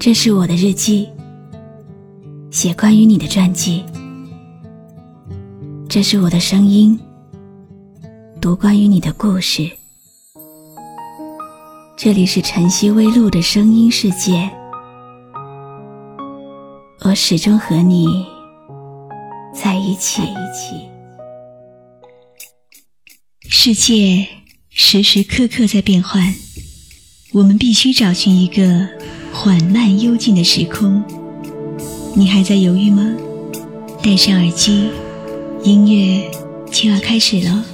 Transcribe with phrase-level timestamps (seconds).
[0.00, 1.08] 这是我的日记，
[2.52, 3.84] 写关于你的传记。
[5.88, 6.96] 这是我的声音，
[8.40, 9.68] 读关于你的故事。
[11.96, 14.48] 这里是晨曦微露的声音世界，
[17.00, 18.24] 我始终和你
[19.52, 20.22] 在一起。
[23.48, 24.28] 世界
[24.70, 26.32] 时时刻刻在变换，
[27.32, 28.96] 我们必须找寻一个。
[29.40, 31.00] 缓慢幽静的时空，
[32.16, 33.08] 你还在犹豫吗？
[34.02, 34.90] 戴上耳机，
[35.62, 36.28] 音乐
[36.72, 37.64] 就要开始了。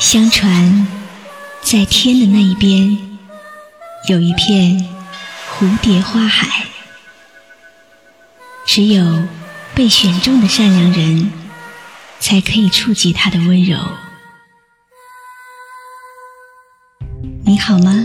[0.00, 0.84] 相传，
[1.62, 2.98] 在天的那一边，
[4.08, 4.84] 有一片
[5.48, 6.66] 蝴蝶花海，
[8.66, 9.22] 只有
[9.76, 11.30] 被选中的善良人，
[12.18, 13.78] 才可以触及它的温柔。
[17.64, 18.04] 好吗？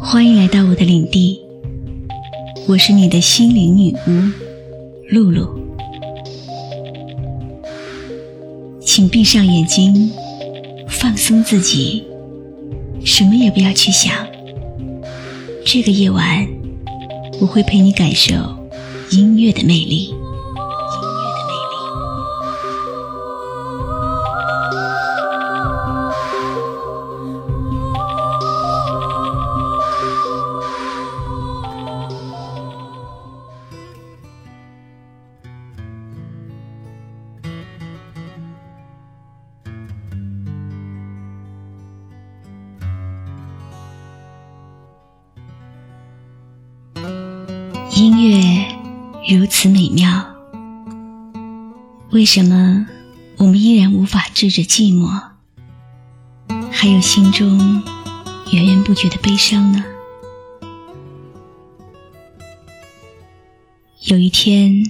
[0.00, 1.38] 欢迎来到我的领地。
[2.66, 5.60] 我是你的心灵女巫露露，
[8.80, 10.10] 请闭上眼睛，
[10.88, 12.02] 放松自己，
[13.04, 14.26] 什么也不要去想。
[15.64, 16.48] 这个夜晚，
[17.38, 18.34] 我会陪你感受
[19.10, 20.14] 音乐的魅力。
[47.96, 48.68] 音乐
[49.26, 50.26] 如此美妙，
[52.10, 52.86] 为什么
[53.38, 55.18] 我们依然无法制止寂寞，
[56.70, 57.82] 还有心中
[58.52, 59.82] 源源不绝的悲伤呢？
[64.02, 64.84] 有一天，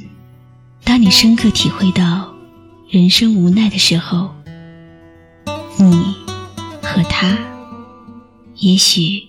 [0.82, 2.34] 当你深刻体会到
[2.90, 4.34] 人生无奈的时候，
[5.78, 6.16] 你
[6.82, 7.38] 和他，
[8.56, 9.28] 也许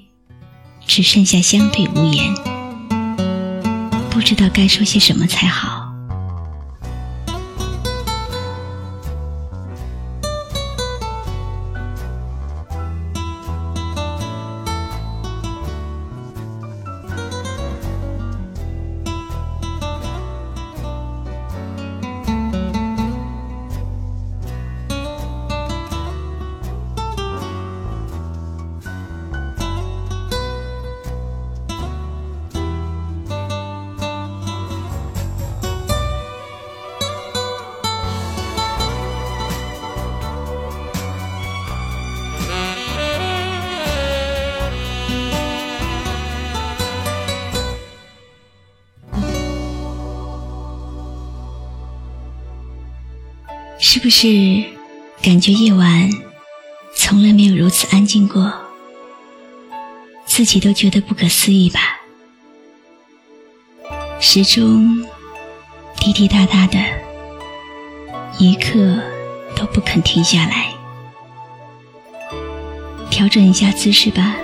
[0.87, 2.56] 只剩下相对无言。
[4.17, 5.76] 不知道该说些什么才好。
[53.89, 54.27] 是不是
[55.21, 56.09] 感觉夜晚
[56.93, 58.51] 从来没有如此安静过？
[60.25, 61.79] 自己都觉得不可思议吧？
[64.19, 65.07] 时钟
[66.01, 66.77] 滴滴答答的，
[68.37, 68.99] 一刻
[69.55, 70.67] 都不肯停下来。
[73.09, 74.35] 调整一下姿势吧，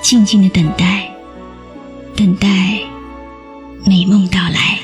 [0.00, 1.12] 静静的等待，
[2.16, 2.48] 等待
[3.84, 4.77] 美梦到来。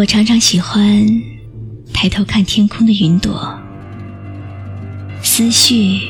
[0.00, 1.06] 我常常喜欢
[1.92, 3.60] 抬头看天空的云朵，
[5.22, 6.00] 思绪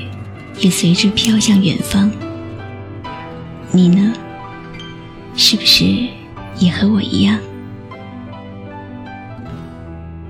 [0.60, 2.08] 也随之飘向远方。
[3.72, 4.12] 你呢？
[5.34, 5.84] 是不是
[6.60, 7.36] 也和我一样，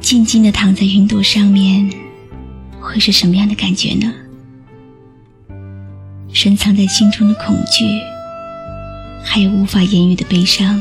[0.01, 1.87] 静静的躺在云朵上面，
[2.81, 4.11] 会是什么样的感觉呢？
[6.33, 7.85] 深藏在心中的恐惧，
[9.23, 10.81] 还有无法言喻的悲伤，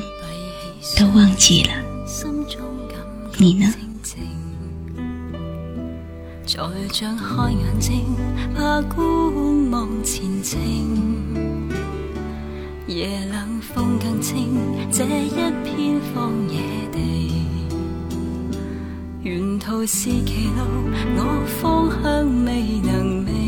[0.97, 1.73] 都忘记了。
[3.41, 3.73] 你呢？
[6.45, 8.03] 再张开眼睛，
[8.53, 10.59] 怕观望前程。
[12.85, 14.57] 夜冷风更清，
[14.91, 15.29] 这一
[15.63, 16.59] 片荒野
[16.91, 17.31] 地，
[19.23, 21.21] 沿途是歧路，我
[21.61, 23.38] 方向未能明。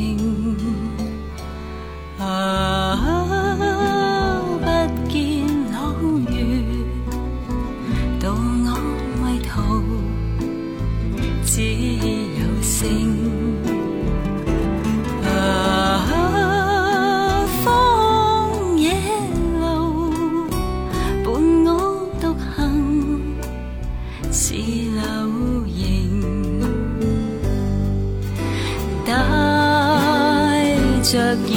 [31.12, 31.52] 着热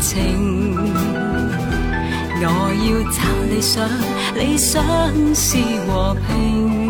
[0.00, 0.74] 情，
[2.42, 2.50] 我
[2.82, 3.88] 要找理想，
[4.34, 4.74] 理想
[5.36, 5.56] 是
[5.86, 6.87] 和平。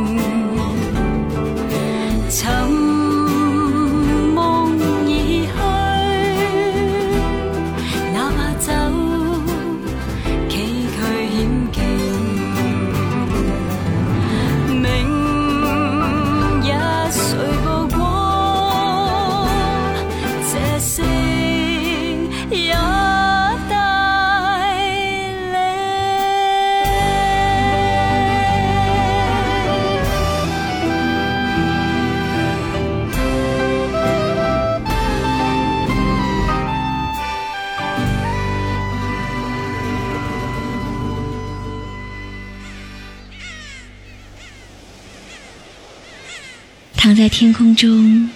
[47.19, 48.31] 在天空中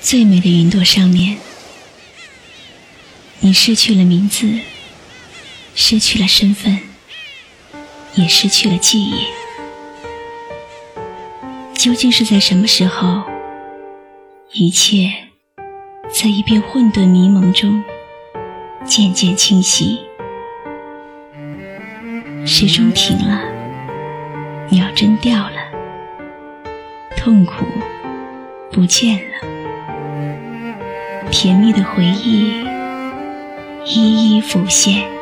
[0.00, 1.36] 最美的云朵上面，
[3.40, 4.48] 你失去了名字，
[5.74, 6.78] 失去了身份，
[8.14, 9.14] 也失去了记忆。
[11.76, 13.24] 究竟是在什么时候，
[14.52, 15.12] 一切
[16.08, 17.82] 在一片混沌迷蒙中
[18.86, 19.98] 渐渐清晰？
[22.46, 23.42] 时钟停了，
[24.70, 25.64] 秒针掉了。
[27.16, 27.64] 痛苦
[28.74, 29.34] 不见了，
[31.30, 32.66] 甜蜜的回忆
[33.86, 35.13] 一一浮现。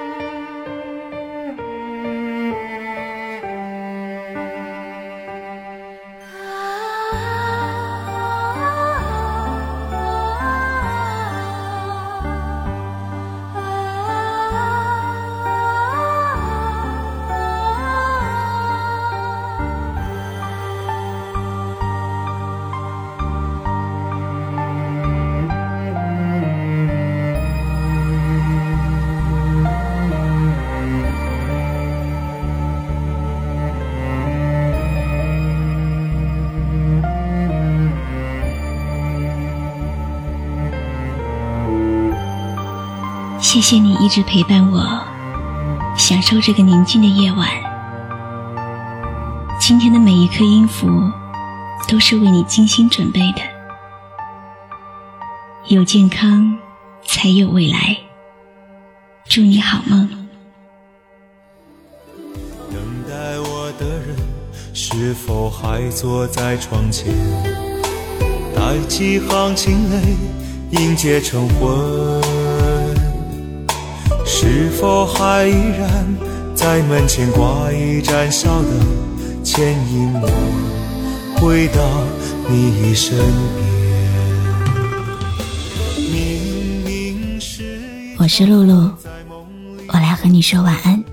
[43.53, 45.05] 谢谢你一直陪伴我，
[45.95, 47.47] 享受这个宁静的夜晚。
[49.61, 50.89] 今天的每一颗音符
[51.87, 53.43] 都是为你精心准备的。
[55.67, 56.57] 有健康，
[57.05, 57.95] 才有未来。
[59.29, 60.09] 祝你好梦。
[62.71, 64.17] 等待我的人，
[64.73, 67.13] 是否还坐在窗前？
[68.57, 70.17] 带几行清泪，
[70.71, 72.42] 迎接晨昏。
[74.35, 76.17] 是否还依然
[76.55, 80.27] 在门前挂一盏小灯，牵引我
[81.37, 81.79] 回到
[82.49, 83.15] 你身
[85.95, 86.09] 边？
[86.11, 87.79] 明明是
[88.19, 88.91] 我是露露，
[89.89, 91.05] 我来和你说晚安。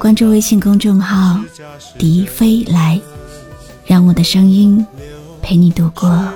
[0.00, 1.40] 关注微信公众号
[1.96, 3.00] “笛飞来”，
[3.86, 4.84] 让我的声音
[5.40, 6.28] 陪你度过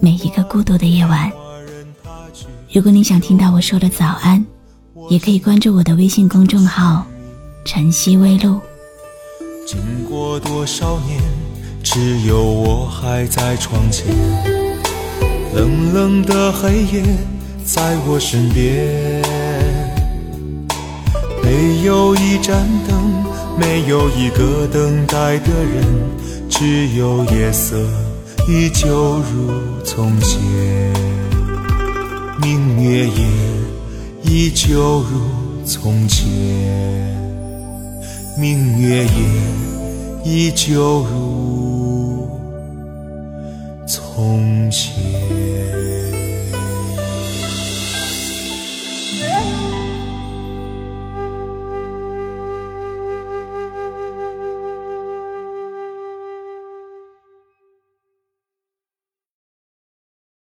[0.00, 1.30] 每一个孤独的夜晚。
[2.72, 4.46] 如果你想听到我说的早安，
[5.08, 7.04] 也可以关注我的微信公众号
[7.66, 8.60] “晨曦微露”。
[9.66, 11.20] 经过多少年，
[11.82, 14.06] 只有我还在窗前。
[15.52, 17.02] 冷冷的黑夜
[17.64, 19.20] 在我身边，
[21.42, 23.12] 没有一盏灯，
[23.58, 25.84] 没有一个等待的人，
[26.48, 27.76] 只有夜色
[28.46, 30.40] 依旧如从前。
[32.42, 33.26] 明月夜
[34.22, 36.26] 依旧如从前，
[38.38, 39.10] 明月夜
[40.24, 42.30] 依旧如
[43.86, 45.39] 从前。